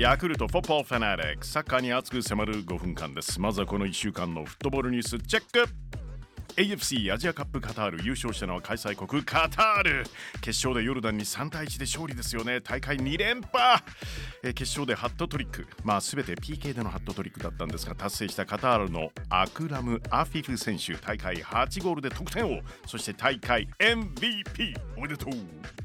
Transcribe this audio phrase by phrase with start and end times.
[0.00, 1.46] ヤクルトフォッポーファナリック。
[1.46, 3.38] サッカーに熱く迫る5分間です。
[3.38, 5.68] まずはこの1週間のフットボールニュースチェック。
[6.56, 10.04] AFC アジアカップカタール優勝したのは開催国カタール。
[10.40, 12.62] 決勝でヨルダンに3対1で勝利ですよね。
[12.62, 13.82] 大会2連覇。
[14.42, 15.66] え決勝でハットトリック。
[15.84, 20.94] まあ全て PK でのハットトリックだったんですが達成したカタールのアクラム・アフィフ選手。
[20.94, 25.79] 大会8ゴールで得点をそして大会 MVP おめでとう。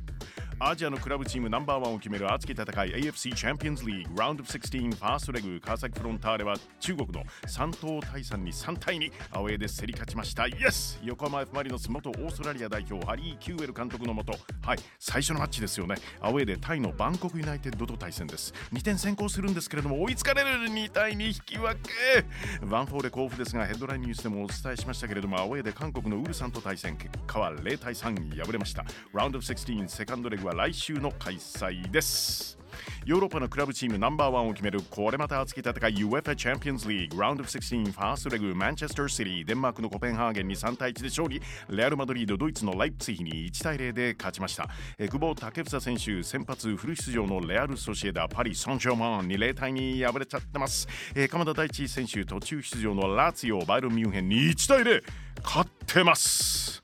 [0.58, 10.48] アジアのクラブチームナンバーワンを決める熱き戦い AFC チャンピオンズリーグラウンド16ファーストレグ川崎フロンターレは中国の山東泰山に3対2アウェーで競り勝ちました。
[10.48, 14.34] イエス横浜 F・ マリノス元オーストラリア代表ハリー・キューウェル監督のもと。
[14.62, 14.78] はい。
[14.98, 15.96] 最初のマッチですよね。
[16.22, 18.54] アウェーでタイのバンコクユナイテッドと対戦です。
[18.72, 22.26] 2点先行するんですけれども追いつかれる2対2引き分け。
[22.66, 26.96] ヴァンフォーレ甲府ですがヘッドラインニュースでもお伝えしましたけれどもアウェーで韓国のウルサンと対戦。
[26.96, 28.86] 結果は0対3敗れました。
[29.12, 32.58] ラウンド16セカンドレグは来週の開催です。
[33.06, 41.42] ヨーロッパのクラブチームナンバーワンを決めるこれまた熱き戦い UEFA チャンピオンズリーグラウンド16ファーストレグマンチェスターシティデンマークのコペンハーゲンに3対1で勝利。
[41.70, 44.70] レアル・マドリードドイツのライプツィヒに1対0で勝ちました。
[44.98, 50.88] 久保建英選手先発フル出場のレアル・ソシエダパリ・サンジョーマンに0対2敗れちゃってます。
[51.30, 55.04] 鎌田大地選手途中出場のラツィオバイル・ミュンヘンに1対0
[55.44, 56.82] 勝ってます。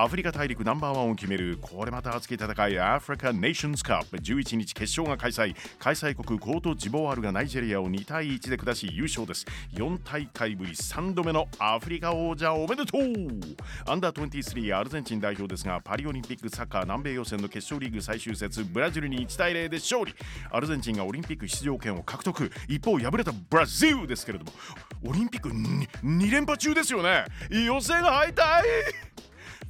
[0.00, 5.56] アフリカ大陸ナンバーワンを決めるこれまた熱き戦いアフリカネーションズカップ11日決勝が開催。
[5.80, 9.44] 開催国コートジボワールがナイジェリアを2対1で下し優勝です。
[9.74, 13.02] 4大会ぶり3度目のアフリカ王者おめでとう。
[13.90, 20.14] アンダー23アルゼンチン代表ですがパリオリンピックサッカー南米予選の決勝リーグ最終節ブラジルに1対0で勝利。
[20.52, 22.52] アルゼンチンがオリンピック出場権を獲得。
[22.68, 24.52] 一方敗れたブラジルですけれども
[25.04, 27.24] オリンピック 2, 連覇中ですよね。
[27.50, 29.07] 予選敗退。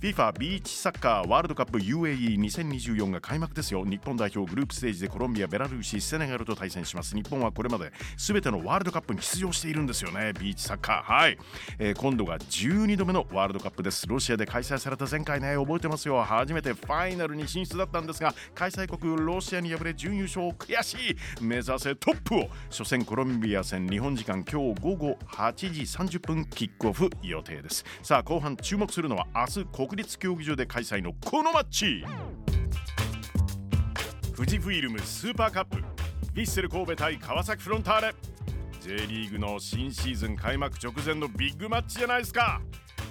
[0.00, 3.84] FIFA ビーチサッカーワールドカップ UAE2024 が開幕ですよ。
[3.84, 7.16] 日本代表グループステージでコロンビアベラルーシセネガルと対戦します。
[7.16, 10.34] 日本はこれまで全てのワールドカップに出場しているんですよね。
[10.38, 11.38] ビーチサッカーはい、
[11.80, 14.06] えー、今度が12度目のワールドカップです。
[14.06, 16.22] ロシアで開催された前回ね覚えてますよ。
[16.22, 21.42] 初めてファイナルに進出だったんですが開催国ロシアに敗れ準優勝悔しい。
[21.42, 22.48] 目指せトップを。
[22.70, 27.84] 初戦コロンビア戦日本時間今日午後8時30分キックオフ予定です。
[28.04, 32.04] さあ後半注目するのは明日国立競技場で開催のこのマッチ。
[34.36, 35.76] 富士フイルムスーパーカップ。
[35.78, 38.14] ヴィッセル神戸対川崎フロンターレ。
[38.82, 42.60] J リーグの新シーズン開幕直前のビッグマッチじゃないですか。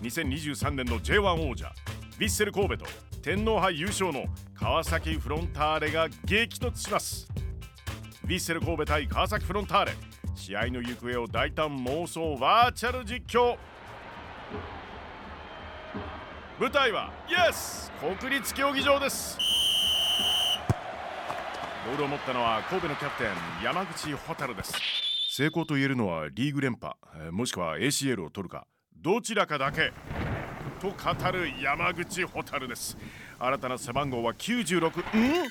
[0.04, 1.74] 2023年の J1 王者。
[2.20, 2.86] ヴィッセル神戸と
[3.24, 7.28] 天皇杯優勝の川崎フロンターレが激突します。
[8.24, 9.94] ヴィッセル神戸対川崎フロンターレ。
[10.36, 13.58] 試合の行方を大胆妄想バーチャル実況。
[16.59, 19.38] 舞台はイエス国立競技場です。
[21.85, 24.73] ボールを持ったのは神戸のキャプテン山口蛍です。
[25.29, 26.95] 成功と言えるのはリーグ連覇
[27.31, 29.94] もしくは ACL を取るかどちらかだけ
[30.81, 32.97] と語る山口蛍です。
[33.38, 35.47] 新たな背番号は96ん？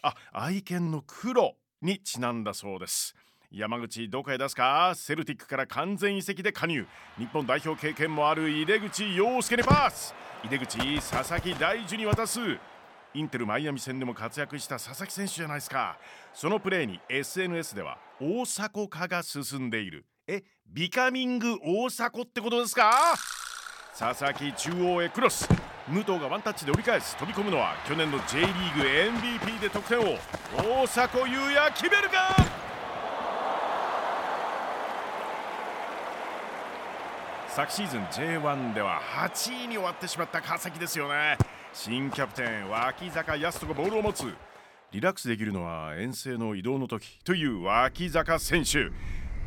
[0.00, 3.14] あ愛犬の黒にちなんだそうです。
[3.50, 4.92] 山口どこへ出すか？
[4.94, 6.86] セルティックから完全移籍で加入。
[7.16, 10.14] 日本代表経験もある井出口洋介にパス。
[10.44, 12.40] 井出口佐々木大樹に渡す。
[13.14, 15.98] インテルマイアミ戦でも活躍した佐々木選手じゃないですか。
[16.34, 20.04] そのプレーに SNS では大迫化が進んでいる。
[20.26, 22.92] えビカミング大迫ってことですか？
[23.98, 25.48] 佐々木中央へクロス。
[25.88, 27.16] 武藤がワンタッチで折り返す。
[27.16, 28.82] 飛び込むのは去年の J リーグ
[29.18, 30.18] MVP で得点を
[30.54, 32.36] 大迫勇也決めるか？
[37.58, 41.36] 昨シーズン J1 では8位に終わってしまった川崎ですよね。
[41.72, 44.32] 新キャプテン脇坂康人がボールを持つ。
[44.92, 47.18] リラックスできるのは遠征の移動の時。
[47.24, 48.90] という脇坂選手。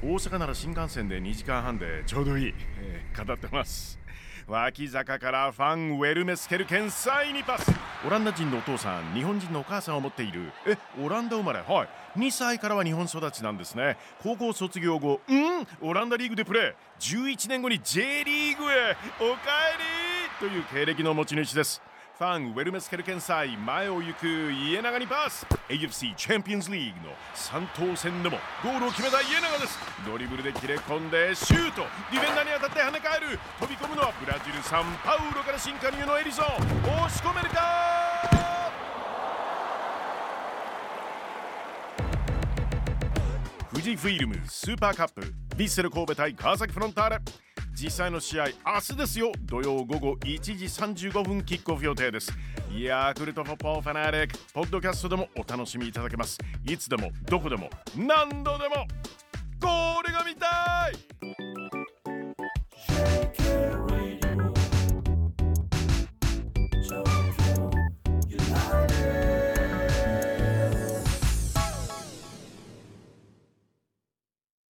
[0.05, 3.97] 大阪なら新幹線で2時間半でちょうどいい、えー、語ってます。
[4.47, 7.71] 脇坂からファンウェルメスケルケンサイにパス。
[8.05, 10.51] オランダ人のお父さん日本人のお母さんを持っている。
[10.65, 11.59] えオランダ生まれ？
[11.59, 12.19] はい。
[12.19, 13.97] 2歳からは日本育ちなんですね。
[14.21, 15.67] 高校卒業後うん？
[15.81, 17.25] オランダリーグでプレー。
[17.29, 18.97] 11年後に J リーグへ。
[19.19, 19.41] おか
[20.41, 21.81] えりという経歴の持ち主です。
[22.21, 25.43] ファンウェルメスケルケン祭前を行く家長にパス。
[25.67, 29.79] AFC チャンピオンズリーグの3等戦でもゴールを決めた家長です。
[30.05, 31.81] ドリブルで切れ込んでシュート。
[32.11, 33.39] ディフェンダーに当たって跳ね返る。
[33.59, 38.69] 飛び込むのはブラジルサンパウロから新加入のエリソン押し込めるか？
[43.71, 45.21] 富士フイルムスーパーカップ。
[45.21, 47.17] ヴィッセル神戸対川崎フロンターレ。
[47.73, 49.31] 実際の試合明日ですよ。
[49.45, 52.31] 土曜午後1時35分キックオフ予定です。
[52.77, 56.37] ヤクルトフォッポーファナリックポッドキャストでもお楽しみいただけます。
[56.65, 58.87] いつでもどこでも何度でも
[59.59, 61.40] ゴールが見たい！